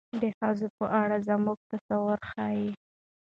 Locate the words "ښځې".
0.39-0.67